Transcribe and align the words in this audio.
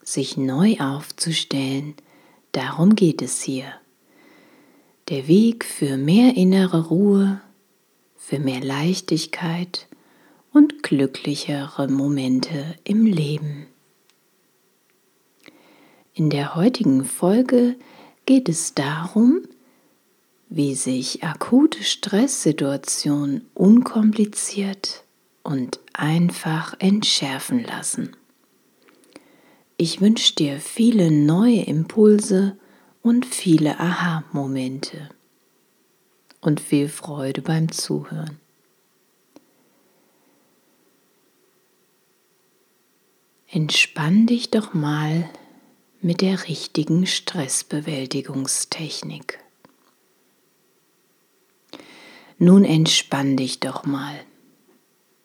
Sich 0.03 0.37
neu 0.37 0.77
aufzustellen, 0.81 1.95
darum 2.51 2.97
geht 2.97 3.23
es 3.23 3.41
hier. 3.41 3.73
Der 5.11 5.29
Weg 5.29 5.65
für 5.65 5.97
mehr 5.97 6.37
innere 6.37 6.89
Ruhe, 6.89 7.41
für 8.17 8.41
mehr 8.41 8.65
Leichtigkeit 8.65 9.87
und 10.53 10.83
glücklichere 10.83 11.89
Momente 11.89 12.77
im 12.85 13.07
Leben. 13.07 13.67
In 16.15 16.29
der 16.29 16.55
heutigen 16.55 17.05
Folge 17.05 17.77
geht 18.27 18.49
es 18.49 18.75
darum, 18.75 19.43
wie 20.51 20.75
sich 20.75 21.25
akute 21.25 21.83
Stresssituationen 21.83 23.47
unkompliziert 23.55 25.05
und 25.43 25.81
einfach 25.95 26.75
entschärfen 26.79 27.65
lassen. 27.65 28.15
Ich 29.79 30.03
wünsche 30.03 30.35
dir 30.35 30.61
viele 30.61 31.11
neue 31.11 31.63
Impulse 31.63 32.59
und 33.01 33.25
viele 33.25 33.81
Aha-Momente 33.81 35.09
und 36.43 36.61
viel 36.61 36.89
Freude 36.89 37.41
beim 37.41 37.73
Zuhören. 37.73 38.42
Entspann 43.55 44.27
dich 44.27 44.51
doch 44.51 44.73
mal 44.73 45.29
mit 46.01 46.23
der 46.23 46.49
richtigen 46.49 47.05
Stressbewältigungstechnik. 47.05 49.41
Nun 52.39 52.65
entspann 52.65 53.37
dich 53.37 53.61
doch 53.61 53.85
mal. 53.85 54.15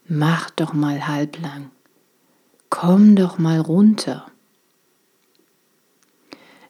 Mach 0.09 0.49
doch 0.49 0.73
mal 0.73 1.07
halblang. 1.07 1.71
Komm 2.69 3.15
doch 3.15 3.37
mal 3.37 3.61
runter. 3.61 4.29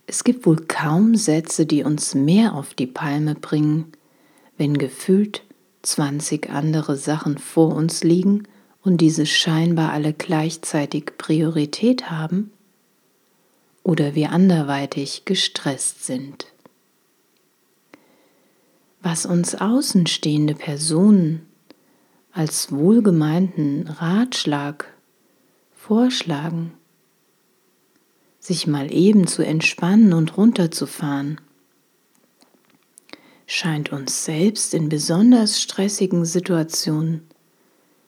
Es 0.06 0.24
gibt 0.24 0.46
wohl 0.46 0.64
kaum 0.68 1.16
Sätze, 1.16 1.66
die 1.66 1.84
uns 1.84 2.14
mehr 2.14 2.54
auf 2.54 2.76
die 2.76 2.86
Palme 2.86 3.34
bringen, 3.34 3.94
wenn 4.58 4.78
gefühlt 4.78 5.42
20 5.82 6.52
andere 6.52 6.98
Sachen 6.98 7.40
vor 7.40 7.74
uns 7.74 8.04
liegen 8.04 8.48
und 8.88 9.02
diese 9.02 9.26
scheinbar 9.26 9.92
alle 9.92 10.14
gleichzeitig 10.14 11.18
Priorität 11.18 12.10
haben 12.10 12.52
oder 13.84 14.16
wir 14.16 14.32
anderweitig 14.32 15.24
gestresst 15.26 16.06
sind. 16.06 16.48
Was 19.02 19.26
uns 19.26 19.56
außenstehende 19.56 20.56
Personen 20.56 21.46
als 22.32 22.72
wohlgemeinten 22.72 23.90
Ratschlag 23.90 24.86
vorschlagen, 25.76 26.72
sich 28.40 28.68
mal 28.68 28.94
eben 28.94 29.28
zu 29.28 29.46
entspannen 29.46 30.14
und 30.14 30.38
runterzufahren, 30.38 31.42
scheint 33.48 33.92
uns 33.92 34.24
selbst 34.24 34.74
in 34.74 34.88
besonders 34.88 35.62
stressigen 35.62 36.24
Situationen 36.24 37.28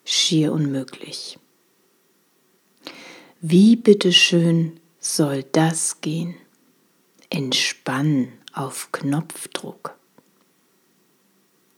schier 0.09 0.51
unmöglich. 0.53 1.37
Wie 3.41 3.75
bitteschön 3.75 4.79
soll 4.99 5.43
das 5.43 6.01
gehen? 6.01 6.35
Entspannen 7.29 8.33
auf 8.51 8.91
Knopfdruck. 8.91 9.95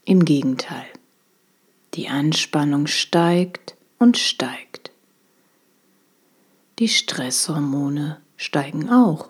Im 0.04 0.24
Gegenteil, 0.24 0.86
die 1.94 2.08
Anspannung 2.08 2.86
steigt 2.86 3.76
und 3.98 4.16
steigt. 4.16 4.90
Die 6.78 6.88
Stresshormone 6.88 8.20
steigen 8.36 8.88
auch. 8.88 9.28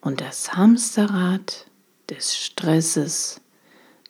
Und 0.00 0.20
das 0.20 0.54
Hamsterrad 0.54 1.66
des 2.08 2.36
Stresses 2.36 3.40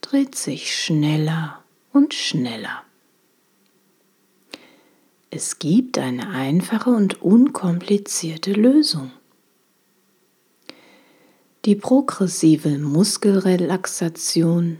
dreht 0.02 0.34
sich 0.34 0.76
schneller 0.76 1.64
und 1.92 2.12
schneller. 2.12 2.83
Es 5.36 5.58
gibt 5.58 5.98
eine 5.98 6.28
einfache 6.28 6.90
und 6.90 7.20
unkomplizierte 7.20 8.52
Lösung. 8.52 9.10
Die 11.64 11.74
progressive 11.74 12.78
Muskelrelaxation, 12.78 14.78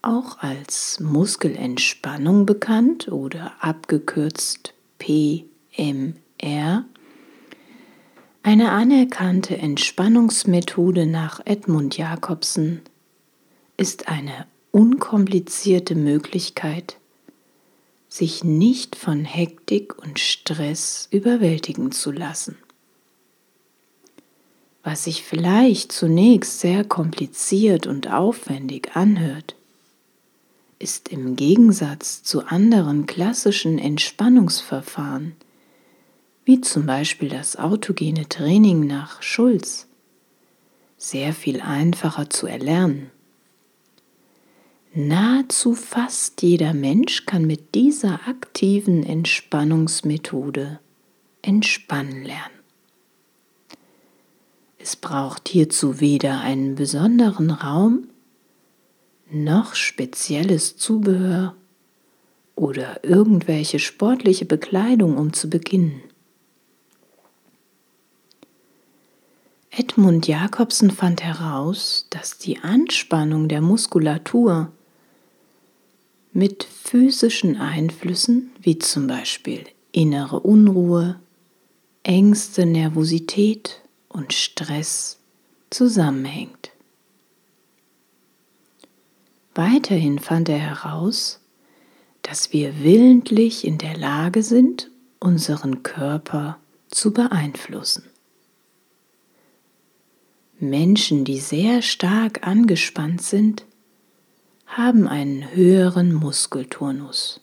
auch 0.00 0.40
als 0.40 0.98
Muskelentspannung 0.98 2.46
bekannt 2.46 3.12
oder 3.12 3.52
abgekürzt 3.60 4.74
PMR, 4.98 6.84
eine 8.42 8.72
anerkannte 8.72 9.56
Entspannungsmethode 9.56 11.06
nach 11.06 11.42
Edmund 11.44 11.96
Jacobsen, 11.96 12.80
ist 13.76 14.08
eine 14.08 14.46
unkomplizierte 14.72 15.94
Möglichkeit, 15.94 16.96
sich 18.12 18.44
nicht 18.44 18.94
von 18.94 19.24
Hektik 19.24 19.96
und 19.96 20.18
Stress 20.18 21.08
überwältigen 21.10 21.92
zu 21.92 22.12
lassen. 22.12 22.58
Was 24.82 25.04
sich 25.04 25.22
vielleicht 25.22 25.92
zunächst 25.92 26.60
sehr 26.60 26.84
kompliziert 26.84 27.86
und 27.86 28.12
aufwendig 28.12 28.90
anhört, 28.96 29.56
ist 30.78 31.08
im 31.08 31.36
Gegensatz 31.36 32.22
zu 32.22 32.44
anderen 32.46 33.06
klassischen 33.06 33.78
Entspannungsverfahren, 33.78 35.34
wie 36.44 36.60
zum 36.60 36.84
Beispiel 36.84 37.30
das 37.30 37.56
autogene 37.56 38.28
Training 38.28 38.86
nach 38.86 39.22
Schulz, 39.22 39.86
sehr 40.98 41.32
viel 41.32 41.62
einfacher 41.62 42.28
zu 42.28 42.46
erlernen. 42.46 43.10
Nahezu 44.94 45.74
fast 45.74 46.42
jeder 46.42 46.74
Mensch 46.74 47.24
kann 47.24 47.46
mit 47.46 47.74
dieser 47.74 48.28
aktiven 48.28 49.02
Entspannungsmethode 49.02 50.80
entspannen 51.40 52.24
lernen. 52.24 52.62
Es 54.78 54.96
braucht 54.96 55.48
hierzu 55.48 56.00
weder 56.00 56.42
einen 56.42 56.74
besonderen 56.74 57.50
Raum 57.50 58.08
noch 59.30 59.74
spezielles 59.76 60.76
Zubehör 60.76 61.54
oder 62.54 63.02
irgendwelche 63.02 63.78
sportliche 63.78 64.44
Bekleidung, 64.44 65.16
um 65.16 65.32
zu 65.32 65.48
beginnen. 65.48 66.02
Edmund 69.70 70.28
Jacobsen 70.28 70.90
fand 70.90 71.22
heraus, 71.22 72.08
dass 72.10 72.36
die 72.36 72.58
Anspannung 72.58 73.48
der 73.48 73.62
Muskulatur 73.62 74.70
mit 76.32 76.64
physischen 76.64 77.56
Einflüssen 77.56 78.50
wie 78.60 78.78
zum 78.78 79.06
Beispiel 79.06 79.64
innere 79.92 80.40
Unruhe, 80.40 81.20
Ängste, 82.02 82.66
Nervosität 82.66 83.82
und 84.08 84.32
Stress 84.32 85.18
zusammenhängt. 85.70 86.70
Weiterhin 89.54 90.18
fand 90.18 90.48
er 90.48 90.58
heraus, 90.58 91.40
dass 92.22 92.52
wir 92.52 92.82
willentlich 92.82 93.66
in 93.66 93.78
der 93.78 93.96
Lage 93.96 94.42
sind, 94.42 94.90
unseren 95.20 95.82
Körper 95.82 96.58
zu 96.88 97.12
beeinflussen. 97.12 98.04
Menschen, 100.58 101.24
die 101.24 101.38
sehr 101.38 101.82
stark 101.82 102.46
angespannt 102.46 103.20
sind, 103.20 103.66
haben 104.76 105.06
einen 105.06 105.54
höheren 105.54 106.14
Muskelturnus. 106.14 107.40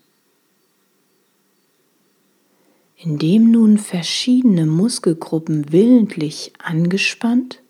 Indem 2.97 3.51
nun 3.51 3.77
verschiedene 3.77 4.65
Muskelgruppen 4.65 5.71
willentlich 5.71 6.53
angespannt 6.57 7.61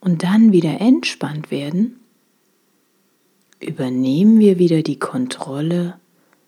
und 0.00 0.24
dann 0.24 0.52
wieder 0.52 0.80
entspannt 0.80 1.52
werden, 1.52 2.00
übernehmen 3.60 4.40
wir 4.40 4.58
wieder 4.58 4.82
die 4.82 4.98
Kontrolle 4.98 5.98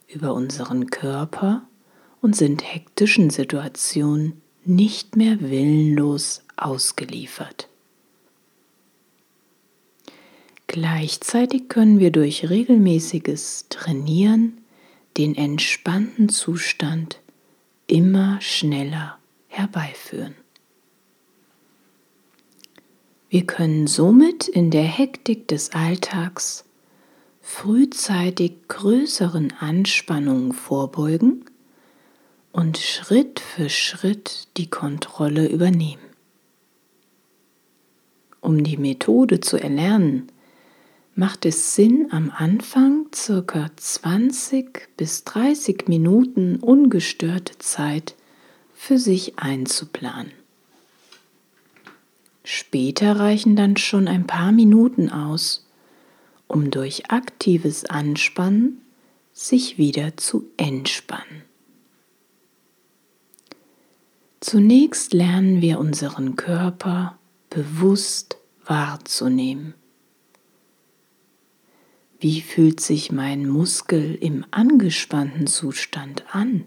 über 0.08 0.34
unseren 0.34 0.90
Körper 0.90 1.62
und 2.20 2.34
sind 2.34 2.64
hektischen 2.64 3.30
Situationen 3.30 4.42
nicht 4.64 5.14
mehr 5.14 5.40
willenlos 5.40 6.42
ausgeliefert. 6.56 7.69
Gleichzeitig 10.72 11.68
können 11.68 11.98
wir 11.98 12.12
durch 12.12 12.48
regelmäßiges 12.48 13.66
Trainieren 13.70 14.58
den 15.16 15.34
entspannten 15.34 16.28
Zustand 16.28 17.18
immer 17.88 18.40
schneller 18.40 19.18
herbeiführen. 19.48 20.36
Wir 23.30 23.46
können 23.46 23.88
somit 23.88 24.46
in 24.46 24.70
der 24.70 24.84
Hektik 24.84 25.48
des 25.48 25.72
Alltags 25.72 26.64
frühzeitig 27.40 28.52
größeren 28.68 29.52
Anspannungen 29.58 30.52
vorbeugen 30.52 31.46
und 32.52 32.78
Schritt 32.78 33.40
für 33.40 33.68
Schritt 33.68 34.46
die 34.56 34.70
Kontrolle 34.70 35.48
übernehmen. 35.48 35.98
Um 38.40 38.62
die 38.62 38.76
Methode 38.76 39.40
zu 39.40 39.56
erlernen, 39.56 40.30
macht 41.20 41.44
es 41.44 41.74
Sinn, 41.74 42.08
am 42.12 42.32
Anfang 42.34 43.08
circa 43.14 43.70
20 43.76 44.96
bis 44.96 45.22
30 45.24 45.86
Minuten 45.86 46.56
ungestörte 46.56 47.58
Zeit 47.58 48.14
für 48.72 48.98
sich 48.98 49.38
einzuplanen. 49.38 50.32
Später 52.42 53.20
reichen 53.20 53.54
dann 53.54 53.76
schon 53.76 54.08
ein 54.08 54.26
paar 54.26 54.50
Minuten 54.50 55.10
aus, 55.10 55.68
um 56.48 56.70
durch 56.70 57.10
aktives 57.10 57.84
Anspannen 57.84 58.80
sich 59.34 59.76
wieder 59.76 60.16
zu 60.16 60.48
entspannen. 60.56 61.42
Zunächst 64.40 65.12
lernen 65.12 65.60
wir 65.60 65.80
unseren 65.80 66.36
Körper 66.36 67.18
bewusst 67.50 68.38
wahrzunehmen. 68.64 69.74
Wie 72.22 72.42
fühlt 72.42 72.80
sich 72.80 73.10
mein 73.10 73.48
Muskel 73.48 74.14
im 74.14 74.44
angespannten 74.50 75.46
Zustand 75.46 76.24
an? 76.34 76.66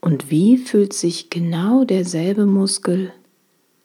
Und 0.00 0.30
wie 0.30 0.56
fühlt 0.56 0.94
sich 0.94 1.28
genau 1.28 1.84
derselbe 1.84 2.46
Muskel 2.46 3.12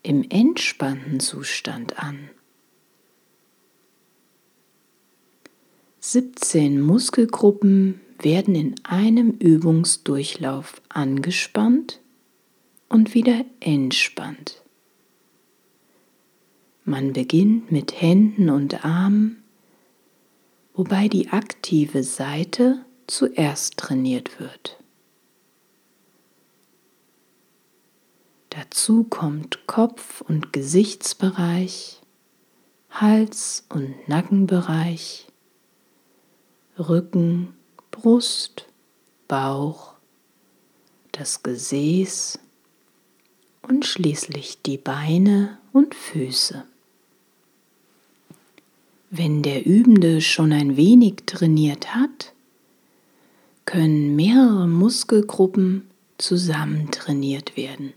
im 0.02 0.24
entspannten 0.30 1.20
Zustand 1.20 1.98
an? 1.98 2.30
17 6.00 6.80
Muskelgruppen 6.80 8.00
werden 8.18 8.54
in 8.54 8.74
einem 8.84 9.32
Übungsdurchlauf 9.32 10.80
angespannt 10.88 12.00
und 12.88 13.12
wieder 13.12 13.44
entspannt. 13.60 14.59
Man 16.90 17.12
beginnt 17.12 17.70
mit 17.70 18.02
Händen 18.02 18.50
und 18.50 18.84
Armen, 18.84 19.44
wobei 20.74 21.06
die 21.06 21.28
aktive 21.28 22.02
Seite 22.02 22.84
zuerst 23.06 23.76
trainiert 23.76 24.40
wird. 24.40 24.76
Dazu 28.48 29.04
kommt 29.04 29.68
Kopf- 29.68 30.20
und 30.22 30.52
Gesichtsbereich, 30.52 32.00
Hals- 32.90 33.66
und 33.68 34.08
Nackenbereich, 34.08 35.28
Rücken, 36.76 37.54
Brust, 37.92 38.66
Bauch, 39.28 39.94
das 41.12 41.44
Gesäß 41.44 42.40
und 43.62 43.86
schließlich 43.86 44.62
die 44.62 44.78
Beine 44.78 45.56
und 45.72 45.94
Füße. 45.94 46.64
Wenn 49.12 49.42
der 49.42 49.66
Übende 49.66 50.20
schon 50.20 50.52
ein 50.52 50.76
wenig 50.76 51.24
trainiert 51.26 51.96
hat, 51.96 52.32
können 53.64 54.14
mehrere 54.14 54.68
Muskelgruppen 54.68 55.90
zusammen 56.16 56.92
trainiert 56.92 57.56
werden. 57.56 57.92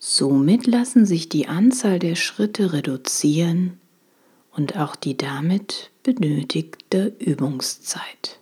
Somit 0.00 0.66
lassen 0.66 1.06
sich 1.06 1.28
die 1.28 1.46
Anzahl 1.46 2.00
der 2.00 2.16
Schritte 2.16 2.72
reduzieren 2.72 3.78
und 4.50 4.76
auch 4.76 4.96
die 4.96 5.16
damit 5.16 5.90
benötigte 6.02 7.14
Übungszeit. 7.20 8.40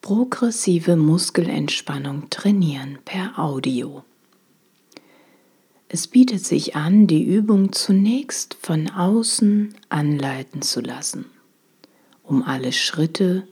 Progressive 0.00 0.94
Muskelentspannung 0.94 2.30
trainieren 2.30 3.00
per 3.04 3.36
Audio. 3.36 4.04
Es 5.90 6.06
bietet 6.06 6.44
sich 6.44 6.76
an, 6.76 7.06
die 7.06 7.24
Übung 7.24 7.72
zunächst 7.72 8.56
von 8.60 8.90
außen 8.90 9.74
anleiten 9.88 10.60
zu 10.60 10.80
lassen, 10.80 11.24
um 12.22 12.42
alle 12.42 12.72
Schritte 12.72 13.48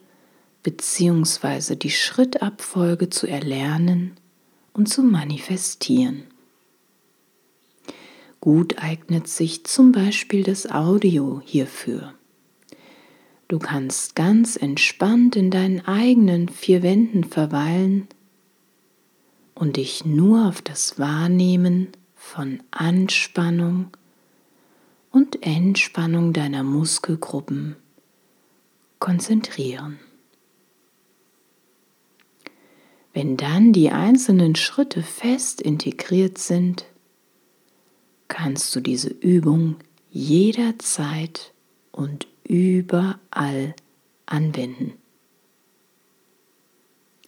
bzw. 0.63 1.77
die 1.77 1.91
Schrittabfolge 1.91 3.09
zu 3.09 3.27
erlernen 3.27 4.17
und 4.75 4.89
zu 4.89 5.03
manifestieren. 5.03 6.25
Gut 8.41 8.79
eignet 8.79 9.29
sich 9.29 9.65
zum 9.65 9.93
Beispiel 9.93 10.43
das 10.43 10.71
Audio 10.71 11.41
hierfür. 11.43 12.13
Du 13.49 13.59
kannst 13.59 14.15
ganz 14.15 14.57
entspannt 14.57 15.37
in 15.37 15.51
deinen 15.51 15.87
eigenen 15.87 16.49
vier 16.51 16.83
Wänden 16.83 17.25
verweilen 17.25 18.09
und 19.55 19.79
dich 19.79 20.05
nur 20.05 20.49
auf 20.49 20.61
das 20.61 20.99
Wahrnehmen 20.99 21.89
von 22.27 22.61
Anspannung 22.73 23.97
und 25.13 25.47
Entspannung 25.47 26.33
deiner 26.33 26.65
Muskelgruppen 26.65 27.77
konzentrieren. 28.99 30.01
Wenn 33.15 33.37
dann 33.37 33.73
die 33.73 33.91
einzelnen 33.91 34.57
Schritte 34.57 35.03
fest 35.03 35.63
integriert 35.63 36.37
sind, 36.37 36.85
kannst 38.27 38.75
du 38.75 38.81
diese 38.81 39.09
Übung 39.09 39.77
jederzeit 40.11 41.55
und 41.93 42.27
überall 42.43 43.75
anwenden. 44.27 44.95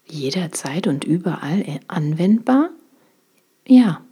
Jederzeit 0.07 0.89
und 0.89 1.05
überall 1.05 1.81
anwendbar? 1.87 2.71
Ja. 3.67 4.03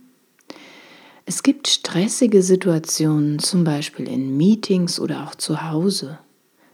Es 1.27 1.43
gibt 1.43 1.69
stressige 1.69 2.43
Situationen, 2.43 3.39
zum 3.39 3.65
Beispiel 3.65 4.09
in 4.09 4.37
Meetings 4.37 4.99
oder 4.99 5.25
auch 5.27 5.35
zu 5.35 5.69
Hause, 5.69 6.19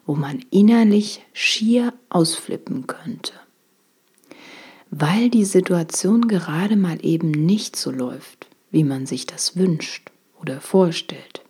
wo 0.07 0.15
man 0.15 0.45
innerlich 0.51 1.23
schier 1.33 1.93
ausflippen 2.11 2.87
könnte 2.87 3.33
weil 4.95 5.31
die 5.31 5.47
Situation 5.47 6.29
gerade 6.29 6.77
mal 6.77 6.99
eben 7.05 7.31
nicht 7.31 7.77
so 7.77 7.91
läuft, 7.91 8.47
wie 8.71 8.85
man 8.85 9.07
sich 9.07 9.25
das 9.27 9.57
wünscht 9.57 10.11
oder 10.39 10.61
vorstellt. 10.61 11.43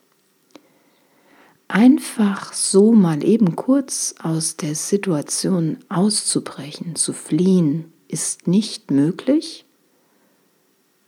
Einfach 1.66 2.52
so 2.52 2.92
mal 2.92 3.24
eben 3.24 3.56
kurz 3.56 4.14
aus 4.22 4.56
der 4.56 4.76
Situation 4.76 5.78
auszubrechen, 5.88 6.94
zu 6.94 7.12
fliehen, 7.12 7.92
ist 8.06 8.46
nicht 8.46 8.92
möglich, 8.92 9.64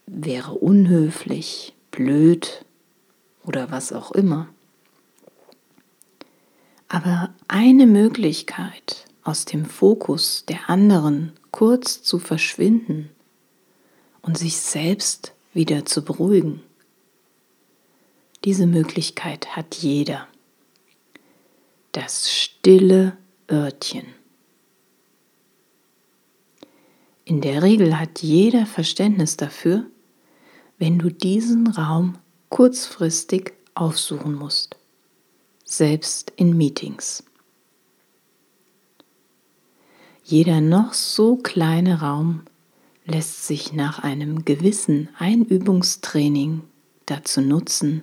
wäre 0.06 0.54
unhöflich, 0.54 1.73
blöd 1.94 2.64
oder 3.44 3.70
was 3.70 3.92
auch 3.92 4.12
immer. 4.12 4.48
Aber 6.88 7.32
eine 7.48 7.86
Möglichkeit, 7.86 9.06
aus 9.22 9.46
dem 9.46 9.64
Fokus 9.64 10.44
der 10.46 10.68
anderen 10.68 11.32
kurz 11.50 12.02
zu 12.02 12.18
verschwinden 12.18 13.10
und 14.22 14.36
sich 14.36 14.56
selbst 14.56 15.32
wieder 15.54 15.86
zu 15.86 16.04
beruhigen. 16.04 16.62
Diese 18.44 18.66
Möglichkeit 18.66 19.56
hat 19.56 19.76
jeder. 19.76 20.28
Das 21.92 22.30
stille 22.30 23.16
Örtchen. 23.50 24.06
In 27.24 27.40
der 27.40 27.62
Regel 27.62 27.98
hat 27.98 28.20
jeder 28.20 28.66
Verständnis 28.66 29.38
dafür, 29.38 29.86
wenn 30.78 30.98
du 30.98 31.10
diesen 31.10 31.68
Raum 31.68 32.18
kurzfristig 32.48 33.52
aufsuchen 33.74 34.34
musst, 34.34 34.76
selbst 35.64 36.32
in 36.36 36.56
Meetings. 36.56 37.24
Jeder 40.22 40.60
noch 40.60 40.94
so 40.94 41.36
kleine 41.36 42.00
Raum 42.00 42.42
lässt 43.04 43.46
sich 43.46 43.72
nach 43.72 43.98
einem 43.98 44.44
gewissen 44.44 45.08
Einübungstraining 45.18 46.62
dazu 47.06 47.40
nutzen, 47.40 48.02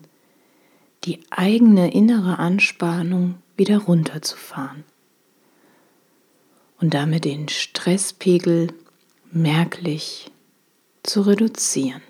die 1.03 1.19
eigene 1.31 1.91
innere 1.91 2.37
Anspannung 2.37 3.35
wieder 3.57 3.79
runterzufahren 3.79 4.83
und 6.79 6.93
damit 6.93 7.25
den 7.25 7.47
Stresspegel 7.47 8.73
merklich 9.31 10.31
zu 11.03 11.21
reduzieren. 11.21 12.01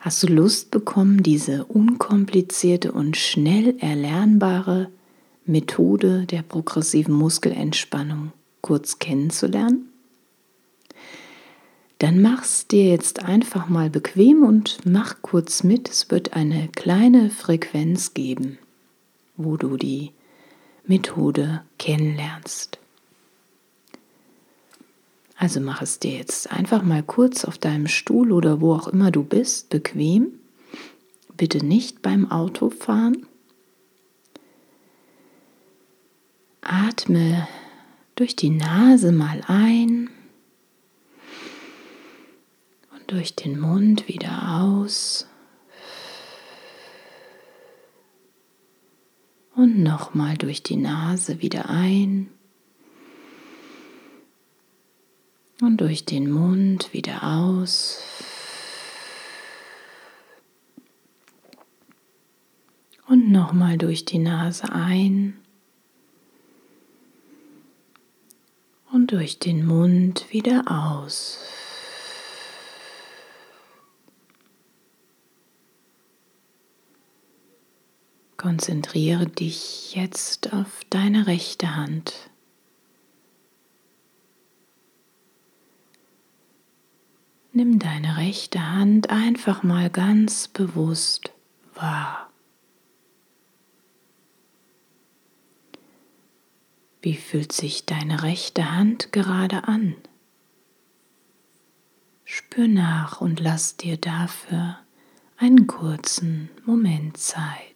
Hast 0.00 0.22
du 0.22 0.28
Lust 0.28 0.70
bekommen, 0.70 1.22
diese 1.22 1.66
unkomplizierte 1.66 2.90
und 2.90 3.18
schnell 3.18 3.76
erlernbare 3.80 4.88
Methode 5.44 6.24
der 6.24 6.40
progressiven 6.40 7.14
Muskelentspannung 7.14 8.32
kurz 8.62 8.98
kennenzulernen? 8.98 9.90
Dann 11.98 12.22
mach's 12.22 12.66
dir 12.66 12.86
jetzt 12.88 13.22
einfach 13.22 13.68
mal 13.68 13.90
bequem 13.90 14.42
und 14.42 14.78
mach 14.86 15.20
kurz 15.20 15.64
mit. 15.64 15.90
Es 15.90 16.10
wird 16.10 16.32
eine 16.32 16.68
kleine 16.68 17.28
Frequenz 17.28 18.14
geben, 18.14 18.58
wo 19.36 19.58
du 19.58 19.76
die 19.76 20.12
Methode 20.86 21.60
kennenlernst. 21.78 22.78
Also 25.40 25.58
mach 25.58 25.80
es 25.80 25.98
dir 25.98 26.18
jetzt 26.18 26.52
einfach 26.52 26.82
mal 26.82 27.02
kurz 27.02 27.46
auf 27.46 27.56
deinem 27.56 27.86
Stuhl 27.86 28.30
oder 28.30 28.60
wo 28.60 28.74
auch 28.74 28.88
immer 28.88 29.10
du 29.10 29.24
bist, 29.24 29.70
bequem. 29.70 30.38
Bitte 31.34 31.64
nicht 31.64 32.02
beim 32.02 32.30
Autofahren. 32.30 33.24
Atme 36.60 37.48
durch 38.16 38.36
die 38.36 38.50
Nase 38.50 39.12
mal 39.12 39.40
ein 39.48 40.10
durch 43.10 43.34
den 43.34 43.58
Mund 43.58 44.06
wieder 44.06 44.60
aus. 44.60 45.26
Und 49.56 49.82
nochmal 49.82 50.36
durch 50.36 50.62
die 50.62 50.76
Nase 50.76 51.42
wieder 51.42 51.68
ein. 51.68 52.28
Und 55.60 55.76
durch 55.78 56.06
den 56.06 56.30
Mund 56.30 56.94
wieder 56.94 57.22
aus. 57.22 58.02
Und 63.06 63.30
nochmal 63.30 63.76
durch 63.76 64.06
die 64.06 64.18
Nase 64.18 64.72
ein. 64.72 65.38
Und 68.90 69.12
durch 69.12 69.38
den 69.38 69.66
Mund 69.66 70.26
wieder 70.30 70.64
aus. 70.66 71.38
Konzentriere 78.38 79.26
dich 79.26 79.94
jetzt 79.94 80.54
auf 80.54 80.80
deine 80.88 81.26
rechte 81.26 81.76
Hand. 81.76 82.29
Nimm 87.62 87.78
deine 87.78 88.16
rechte 88.16 88.72
Hand 88.72 89.10
einfach 89.10 89.62
mal 89.62 89.90
ganz 89.90 90.48
bewusst 90.48 91.30
wahr. 91.74 92.30
Wie 97.02 97.16
fühlt 97.16 97.52
sich 97.52 97.84
deine 97.84 98.22
rechte 98.22 98.72
Hand 98.72 99.12
gerade 99.12 99.68
an? 99.68 99.94
Spür 102.24 102.66
nach 102.66 103.20
und 103.20 103.40
lass 103.40 103.76
dir 103.76 103.98
dafür 103.98 104.78
einen 105.36 105.66
kurzen 105.66 106.48
Moment 106.64 107.18
Zeit. 107.18 107.69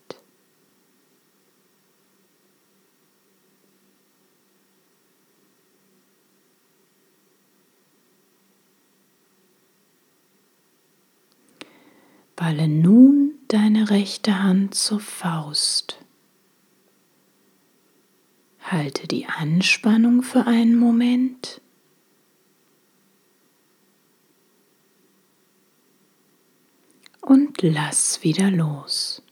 Balle 12.44 12.68
nun 12.68 13.38
deine 13.48 13.88
rechte 13.88 14.42
Hand 14.42 14.74
zur 14.74 15.00
Faust. 15.00 15.98
Halte 18.60 19.08
die 19.08 19.24
Anspannung 19.24 20.22
für 20.22 20.46
einen 20.46 20.76
Moment. 20.76 21.62
Und 27.22 27.62
lass 27.62 28.22
wieder 28.22 28.50
los. 28.50 29.22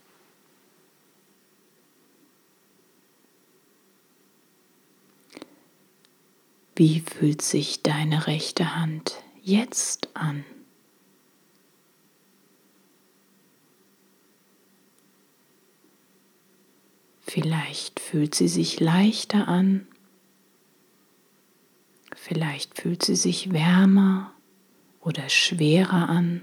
Wie 6.76 7.00
fühlt 7.00 7.42
sich 7.42 7.82
deine 7.82 8.26
rechte 8.26 8.74
Hand 8.74 9.22
jetzt 9.42 10.16
an? 10.16 10.46
Vielleicht 17.32 17.98
fühlt 17.98 18.34
sie 18.34 18.46
sich 18.46 18.78
leichter 18.78 19.48
an, 19.48 19.86
vielleicht 22.14 22.78
fühlt 22.78 23.02
sie 23.02 23.16
sich 23.16 23.54
wärmer 23.54 24.34
oder 25.00 25.30
schwerer 25.30 26.10
an, 26.10 26.42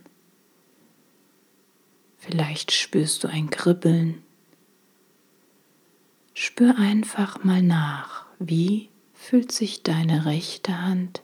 vielleicht 2.17 2.71
spürst 2.71 3.23
du 3.23 3.27
ein 3.27 3.51
Kribbeln. 3.51 4.23
Spür 6.33 6.79
einfach 6.79 7.43
mal 7.43 7.61
nach, 7.61 8.25
wie 8.39 8.89
fühlt 9.13 9.51
sich 9.51 9.83
deine 9.83 10.25
rechte 10.25 10.81
Hand 10.81 11.21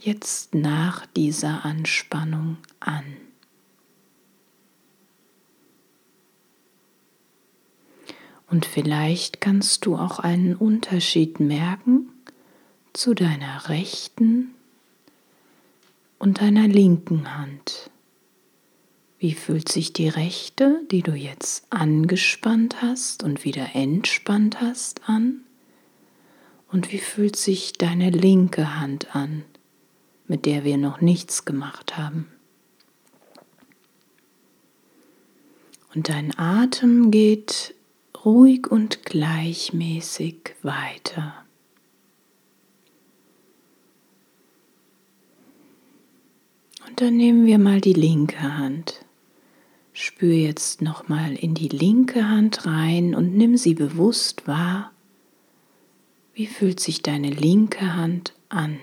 jetzt 0.00 0.52
nach 0.52 1.06
dieser 1.06 1.64
Anspannung 1.64 2.56
an. 2.80 3.04
Und 8.50 8.66
vielleicht 8.66 9.40
kannst 9.40 9.86
du 9.86 9.96
auch 9.96 10.18
einen 10.18 10.56
Unterschied 10.56 11.38
merken 11.38 12.08
zu 12.92 13.14
deiner 13.14 13.68
rechten 13.68 14.50
und 16.18 16.40
deiner 16.40 16.66
linken 16.66 17.38
Hand. 17.38 17.90
Wie 19.20 19.34
fühlt 19.34 19.68
sich 19.68 19.92
die 19.92 20.08
rechte, 20.08 20.80
die 20.90 21.02
du 21.02 21.12
jetzt 21.12 21.64
angespannt 21.70 22.82
hast 22.82 23.22
und 23.22 23.44
wieder 23.44 23.68
entspannt 23.74 24.60
hast, 24.60 25.08
an? 25.08 25.42
Und 26.72 26.92
wie 26.92 26.98
fühlt 26.98 27.36
sich 27.36 27.74
deine 27.74 28.10
linke 28.10 28.80
Hand 28.80 29.14
an, 29.14 29.44
mit 30.26 30.44
der 30.44 30.64
wir 30.64 30.76
noch 30.76 31.00
nichts 31.00 31.44
gemacht 31.44 31.96
haben? 31.96 32.26
Und 35.94 36.08
dein 36.08 36.36
Atem 36.36 37.10
geht 37.10 37.74
ruhig 38.24 38.66
und 38.70 39.04
gleichmäßig 39.04 40.54
weiter. 40.62 41.34
Und 46.86 47.00
dann 47.00 47.16
nehmen 47.16 47.46
wir 47.46 47.58
mal 47.58 47.80
die 47.80 47.92
linke 47.92 48.56
Hand. 48.56 49.04
Spür 49.92 50.34
jetzt 50.34 50.82
noch 50.82 51.08
mal 51.08 51.34
in 51.34 51.54
die 51.54 51.68
linke 51.68 52.28
Hand 52.28 52.66
rein 52.66 53.14
und 53.14 53.36
nimm 53.36 53.56
sie 53.56 53.74
bewusst 53.74 54.46
wahr. 54.46 54.92
Wie 56.34 56.46
fühlt 56.46 56.80
sich 56.80 57.02
deine 57.02 57.30
linke 57.30 57.94
Hand 57.94 58.34
an? 58.48 58.78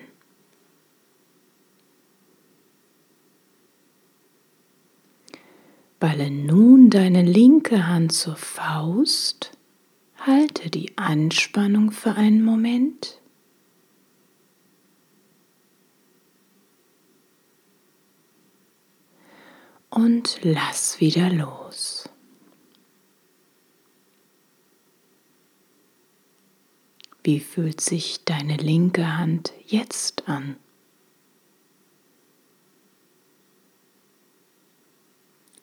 Balle 6.00 6.30
nun 6.30 6.92
deine 6.92 7.24
linke 7.24 7.88
Hand 7.88 8.12
zur 8.12 8.36
Faust, 8.36 9.58
halte 10.20 10.70
die 10.70 10.96
Anspannung 10.96 11.92
für 11.92 12.14
einen 12.14 12.44
Moment. 12.44 13.20
Und 19.90 20.38
lass 20.44 21.00
wieder 21.00 21.32
los. 21.32 22.08
Wie 27.24 27.40
fühlt 27.40 27.82
sich 27.82 28.24
deine 28.24 28.58
linke 28.58 29.18
Hand 29.18 29.52
jetzt 29.66 30.30
an? 30.30 30.58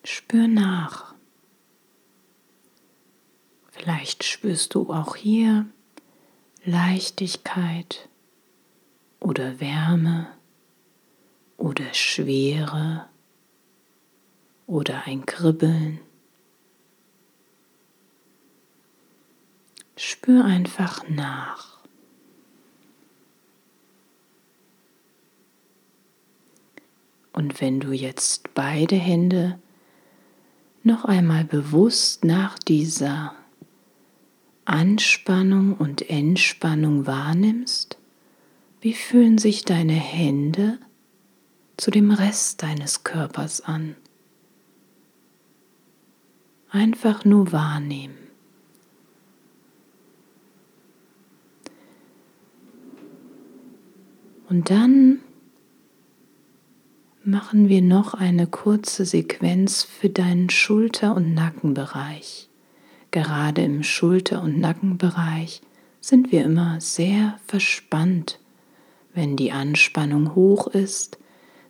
Spür 0.07 0.49
nach. 0.49 1.15
Vielleicht 3.71 4.23
spürst 4.23 4.75
du 4.75 4.93
auch 4.93 5.17
hier 5.17 5.67
Leichtigkeit 6.65 8.11
oder 9.19 9.61
Wärme 9.61 10.29
oder 11.57 11.95
Schwere 11.95 13.09
oder 14.67 15.07
ein 15.07 15.25
Kribbeln. 15.25 16.01
Spür 19.97 20.45
einfach 20.45 21.09
nach. 21.09 21.79
Und 27.33 27.61
wenn 27.63 27.81
du 27.81 27.93
jetzt 27.93 28.55
beide 28.55 28.97
Hände 28.97 29.59
noch 30.85 31.05
einmal 31.05 31.45
bewusst 31.45 32.25
nach 32.25 32.59
dieser 32.59 33.35
Anspannung 34.65 35.77
und 35.77 36.09
Entspannung 36.09 37.07
wahrnimmst, 37.07 37.99
wie 38.81 38.95
fühlen 38.95 39.39
sich 39.39 39.65
deine 39.65 39.95
Hände 39.95 40.79
zu 41.77 41.91
dem 41.91 42.11
Rest 42.11 42.63
deines 42.63 43.03
Körpers 43.03 43.63
an. 43.63 43.97
Einfach 46.71 47.25
nur 47.25 47.53
wahrnehmen. 47.53 48.17
Und 54.49 54.71
dann 54.71 55.21
machen 57.27 57.71
wir 57.71 57.81
noch 57.81 58.13
eine 58.13 58.47
kurze 58.47 59.07
Sequenz 59.07 59.83
für 59.83 60.11
deinen 60.11 60.51
Schulter- 60.51 61.17
und 61.17 61.33
Nackenbereich. 61.33 62.49
Gerade 63.11 63.63
im 63.63 63.83
Schulter- 63.83 64.43
und 64.43 64.59
Nackenbereich 64.61 65.63
sind 66.01 66.33
wir 66.33 66.45
immer 66.45 66.81
sehr 66.81 67.39
verspannt. 67.47 68.39
Wenn 69.15 69.37
die 69.37 69.53
Anspannung 69.53 70.35
hoch 70.35 70.67
ist, 70.67 71.19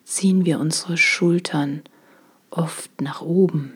ziehen 0.02 0.44
wir 0.44 0.58
unsere 0.58 0.96
Schultern 0.96 1.82
oft 2.50 3.00
nach 3.00 3.20
oben. 3.20 3.74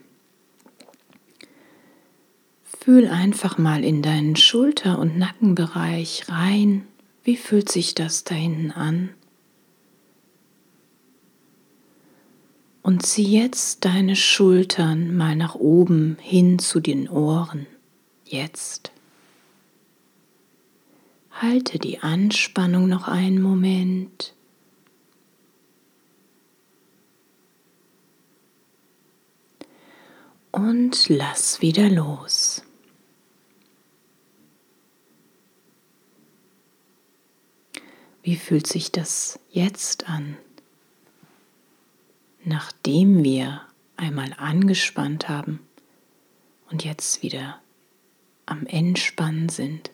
Fühl 2.80 3.06
einfach 3.06 3.56
mal 3.56 3.84
in 3.84 4.02
deinen 4.02 4.34
Schulter- 4.34 4.98
und 4.98 5.16
Nackenbereich 5.16 6.24
rein. 6.28 6.86
Wie 7.22 7.36
fühlt 7.36 7.70
sich 7.70 7.94
das 7.94 8.24
da 8.24 8.34
hinten 8.34 8.72
an? 8.72 9.10
Und 12.88 13.04
zieh 13.04 13.38
jetzt 13.38 13.84
deine 13.84 14.16
Schultern 14.16 15.14
mal 15.14 15.36
nach 15.36 15.54
oben 15.54 16.16
hin 16.22 16.58
zu 16.58 16.80
den 16.80 17.06
Ohren. 17.06 17.66
Jetzt. 18.24 18.92
Halte 21.30 21.78
die 21.78 21.98
Anspannung 21.98 22.88
noch 22.88 23.06
einen 23.06 23.42
Moment. 23.42 24.34
Und 30.50 31.10
lass 31.10 31.60
wieder 31.60 31.90
los. 31.90 32.62
Wie 38.22 38.36
fühlt 38.36 38.66
sich 38.66 38.90
das 38.92 39.38
jetzt 39.50 40.08
an? 40.08 40.38
Nachdem 42.48 43.22
wir 43.22 43.60
einmal 43.96 44.32
angespannt 44.38 45.28
haben 45.28 45.60
und 46.70 46.82
jetzt 46.82 47.22
wieder 47.22 47.60
am 48.46 48.64
Entspannen 48.66 49.50
sind. 49.50 49.90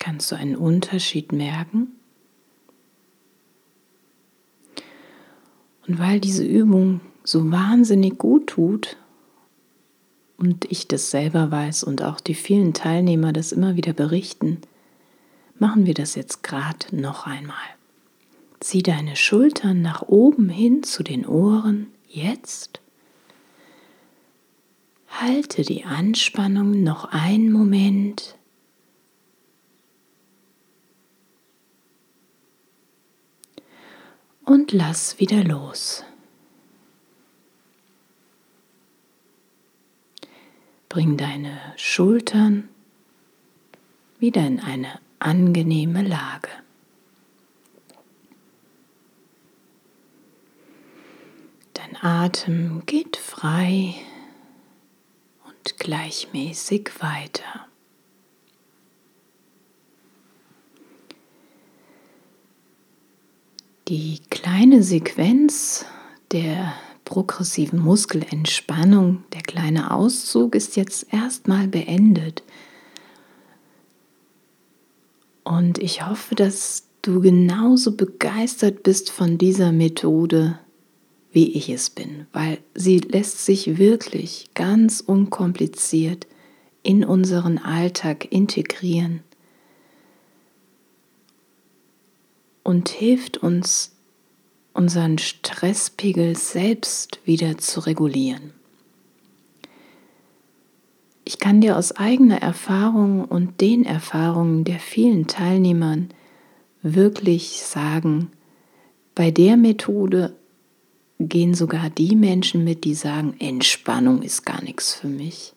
Kannst 0.00 0.32
du 0.32 0.36
einen 0.36 0.56
Unterschied 0.56 1.32
merken? 1.32 1.92
Und 5.86 6.00
weil 6.00 6.18
diese 6.18 6.44
Übung 6.44 7.00
so 7.22 7.52
wahnsinnig 7.52 8.18
gut 8.18 8.48
tut 8.48 8.96
und 10.38 10.66
ich 10.70 10.88
das 10.88 11.10
selber 11.10 11.50
weiß 11.50 11.84
und 11.84 12.02
auch 12.02 12.20
die 12.20 12.34
vielen 12.34 12.74
Teilnehmer 12.74 13.32
das 13.32 13.52
immer 13.52 13.76
wieder 13.76 13.92
berichten, 13.92 14.60
machen 15.58 15.86
wir 15.86 15.94
das 15.94 16.14
jetzt 16.14 16.42
gerade 16.42 16.94
noch 16.94 17.26
einmal. 17.26 17.56
Zieh 18.60 18.82
deine 18.82 19.16
Schultern 19.16 19.82
nach 19.82 20.02
oben 20.02 20.48
hin 20.48 20.82
zu 20.82 21.02
den 21.02 21.26
Ohren, 21.26 21.88
jetzt. 22.08 22.80
Halte 25.08 25.62
die 25.62 25.84
Anspannung 25.84 26.82
noch 26.82 27.06
einen 27.06 27.50
Moment. 27.52 28.36
Und 34.44 34.72
lass 34.72 35.18
wieder 35.18 35.42
los. 35.42 36.04
Bring 40.88 41.16
deine 41.16 41.58
Schultern 41.76 42.68
wieder 44.18 44.46
in 44.46 44.60
eine 44.60 44.98
angenehme 45.18 46.02
Lage. 46.02 46.48
Dein 51.74 51.96
Atem 52.02 52.82
geht 52.86 53.16
frei 53.16 53.94
und 55.44 55.78
gleichmäßig 55.78 56.90
weiter. 57.00 57.66
Die 63.88 64.20
kleine 64.30 64.82
Sequenz 64.82 65.84
der 66.32 66.74
progressiven 67.06 67.78
Muskelentspannung, 67.78 69.24
der 69.32 69.40
kleine 69.40 69.92
Auszug 69.92 70.54
ist 70.54 70.76
jetzt 70.76 71.06
erstmal 71.10 71.68
beendet. 71.68 72.42
Und 75.42 75.78
ich 75.78 76.06
hoffe, 76.06 76.34
dass 76.34 76.88
du 77.00 77.20
genauso 77.20 77.96
begeistert 77.96 78.82
bist 78.82 79.10
von 79.10 79.38
dieser 79.38 79.72
Methode, 79.72 80.58
wie 81.30 81.52
ich 81.52 81.70
es 81.70 81.88
bin, 81.88 82.26
weil 82.32 82.58
sie 82.74 82.98
lässt 82.98 83.44
sich 83.46 83.78
wirklich 83.78 84.50
ganz 84.54 85.00
unkompliziert 85.00 86.26
in 86.82 87.04
unseren 87.04 87.58
Alltag 87.58 88.30
integrieren 88.32 89.20
und 92.64 92.88
hilft 92.88 93.38
uns 93.38 93.95
unseren 94.76 95.18
Stresspegel 95.18 96.36
selbst 96.36 97.20
wieder 97.24 97.58
zu 97.58 97.80
regulieren. 97.80 98.52
Ich 101.24 101.38
kann 101.40 101.60
dir 101.60 101.76
aus 101.76 101.92
eigener 101.92 102.40
Erfahrung 102.40 103.24
und 103.24 103.60
den 103.60 103.84
Erfahrungen 103.84 104.62
der 104.62 104.78
vielen 104.78 105.26
Teilnehmern 105.26 106.10
wirklich 106.82 107.62
sagen, 107.62 108.30
bei 109.14 109.30
der 109.30 109.56
Methode 109.56 110.36
gehen 111.18 111.54
sogar 111.54 111.90
die 111.90 112.14
Menschen 112.14 112.62
mit, 112.62 112.84
die 112.84 112.94
sagen, 112.94 113.34
Entspannung 113.40 114.22
ist 114.22 114.44
gar 114.44 114.62
nichts 114.62 114.94
für 114.94 115.08
mich. 115.08 115.54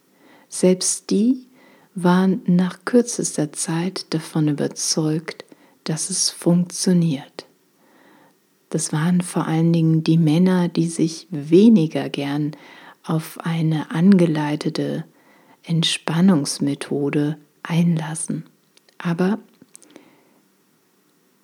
Selbst 0.47 1.11
die 1.11 1.45
waren 1.93 2.41
nach 2.45 2.85
kürzester 2.85 3.51
Zeit 3.51 4.13
davon 4.13 4.47
überzeugt, 4.47 5.45
dass 5.83 6.09
es 6.09 6.29
funktioniert. 6.29 7.48
Das 8.69 8.93
waren 8.93 9.21
vor 9.21 9.47
allen 9.47 9.73
Dingen 9.73 10.03
die 10.03 10.17
Männer, 10.17 10.67
die 10.67 10.87
sich 10.87 11.27
weniger 11.31 12.09
gern 12.09 12.51
auf 13.03 13.39
eine 13.41 13.91
angeleitete 13.91 15.05
Entspannungsmethode 15.63 17.37
einlassen. 17.63 18.45
Aber 18.97 19.39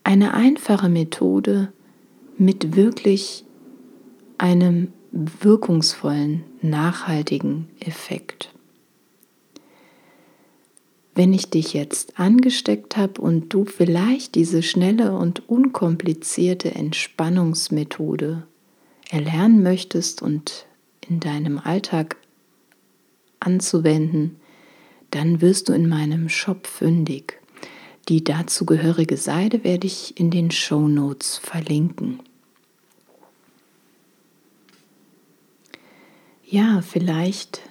eine 0.03 0.33
einfache 0.35 0.89
Methode 0.89 1.73
mit 2.38 2.75
wirklich 2.75 3.43
einem 4.38 4.93
wirkungsvollen, 5.11 6.43
nachhaltigen 6.61 7.69
Effekt. 7.79 8.54
Wenn 11.17 11.34
ich 11.34 11.49
dich 11.49 11.73
jetzt 11.73 12.19
angesteckt 12.19 12.97
habe 12.97 13.21
und 13.21 13.54
du 13.54 13.63
vielleicht 13.63 14.36
diese 14.36 14.62
schnelle 14.62 15.17
und 15.17 15.47
unkomplizierte 15.47 16.75
Entspannungsmethode 16.75 18.45
erlernen 19.10 19.63
möchtest 19.63 20.21
und 20.21 20.65
in 21.08 21.21
deinem 21.21 21.58
Alltag 21.58 22.17
anzuwenden, 23.39 24.36
dann 25.12 25.39
wirst 25.39 25.69
du 25.69 25.73
in 25.73 25.88
meinem 25.88 26.28
Shop 26.28 26.67
fündig. 26.67 27.39
Die 28.10 28.21
dazugehörige 28.21 29.15
Seite 29.15 29.63
werde 29.63 29.88
ich 29.88 30.19
in 30.19 30.32
den 30.32 30.51
Show 30.51 30.89
Notes 30.89 31.38
verlinken. 31.38 32.19
Ja, 36.43 36.82
vielleicht 36.82 37.62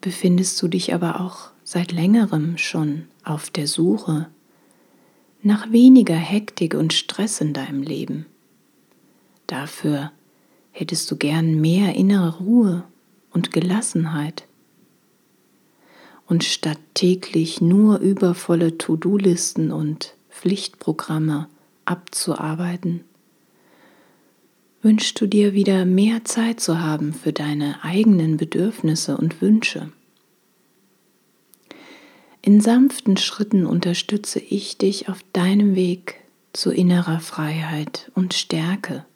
befindest 0.00 0.60
du 0.62 0.68
dich 0.68 0.94
aber 0.94 1.20
auch 1.20 1.53
seit 1.64 1.92
längerem 1.92 2.58
schon 2.58 3.08
auf 3.24 3.50
der 3.50 3.66
Suche 3.66 4.28
nach 5.42 5.72
weniger 5.72 6.14
Hektik 6.14 6.74
und 6.74 6.92
Stress 6.92 7.40
in 7.40 7.52
deinem 7.52 7.82
Leben. 7.82 8.26
Dafür 9.46 10.12
hättest 10.70 11.10
du 11.10 11.16
gern 11.16 11.60
mehr 11.60 11.94
innere 11.94 12.38
Ruhe 12.38 12.84
und 13.30 13.52
Gelassenheit. 13.52 14.46
Und 16.26 16.44
statt 16.44 16.78
täglich 16.94 17.60
nur 17.60 17.98
übervolle 17.98 18.78
To-Do-Listen 18.78 19.70
und 19.70 20.14
Pflichtprogramme 20.30 21.48
abzuarbeiten? 21.84 23.04
Wünschst 24.80 25.20
du 25.20 25.26
dir 25.26 25.52
wieder 25.52 25.84
mehr 25.84 26.24
Zeit 26.24 26.60
zu 26.60 26.80
haben 26.80 27.12
für 27.12 27.32
deine 27.32 27.84
eigenen 27.84 28.36
Bedürfnisse 28.36 29.16
und 29.16 29.40
Wünsche? 29.42 29.92
In 32.46 32.60
sanften 32.60 33.16
Schritten 33.16 33.64
unterstütze 33.64 34.38
ich 34.38 34.76
dich 34.76 35.08
auf 35.08 35.20
deinem 35.32 35.74
Weg 35.76 36.16
zu 36.52 36.72
innerer 36.72 37.20
Freiheit 37.20 38.12
und 38.14 38.34
Stärke. 38.34 39.06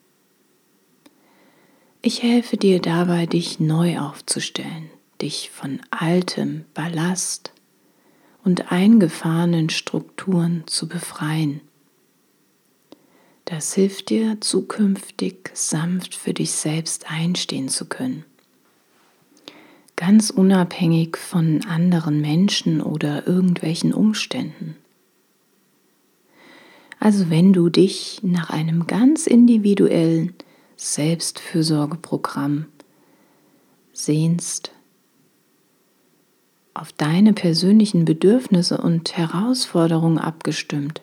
Ich 2.01 2.23
helfe 2.23 2.57
dir 2.57 2.81
dabei, 2.81 3.27
dich 3.27 3.61
neu 3.61 3.99
aufzustellen, 3.99 4.89
dich 5.21 5.51
von 5.51 5.79
altem 5.91 6.65
Ballast 6.73 7.53
und 8.45 8.73
eingefahrenen 8.73 9.69
Strukturen 9.69 10.63
zu 10.65 10.89
befreien. 10.89 11.61
Das 13.45 13.75
hilft 13.75 14.09
dir, 14.09 14.41
zukünftig 14.41 15.51
sanft 15.53 16.15
für 16.15 16.33
dich 16.33 16.53
selbst 16.53 17.11
einstehen 17.11 17.69
zu 17.69 17.85
können. 17.91 18.25
Ganz 19.99 20.31
unabhängig 20.31 21.17
von 21.17 21.65
anderen 21.65 22.21
Menschen 22.21 22.81
oder 22.81 23.27
irgendwelchen 23.27 23.93
Umständen. 23.93 24.77
Also 27.01 27.31
wenn 27.31 27.53
du 27.53 27.69
dich 27.69 28.21
nach 28.23 28.51
einem 28.51 28.87
ganz 28.87 29.27
individuellen 29.27 30.35
Selbstfürsorgeprogramm 30.77 32.67
sehnst, 33.93 34.71
auf 36.75 36.93
deine 36.93 37.33
persönlichen 37.33 38.05
Bedürfnisse 38.05 38.79
und 38.79 39.17
Herausforderungen 39.17 40.19
abgestimmt, 40.19 41.03